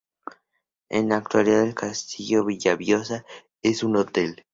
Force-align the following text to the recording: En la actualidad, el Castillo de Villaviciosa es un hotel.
En 0.89 1.09
la 1.09 1.17
actualidad, 1.17 1.61
el 1.61 1.75
Castillo 1.75 2.39
de 2.39 2.45
Villaviciosa 2.47 3.23
es 3.61 3.83
un 3.83 3.97
hotel. 3.97 4.47